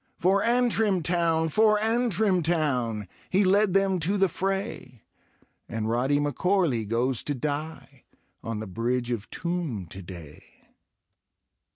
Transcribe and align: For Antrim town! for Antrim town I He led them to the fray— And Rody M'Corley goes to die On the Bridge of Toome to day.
For 0.17 0.41
Antrim 0.41 1.03
town! 1.03 1.49
for 1.49 1.77
Antrim 1.77 2.41
town 2.41 3.03
I 3.03 3.07
He 3.29 3.43
led 3.43 3.75
them 3.75 3.99
to 3.99 4.17
the 4.17 4.27
fray— 4.27 5.03
And 5.69 5.87
Rody 5.87 6.19
M'Corley 6.19 6.87
goes 6.87 7.21
to 7.21 7.35
die 7.35 8.05
On 8.43 8.59
the 8.59 8.65
Bridge 8.65 9.11
of 9.11 9.29
Toome 9.29 9.87
to 9.89 10.01
day. 10.01 10.69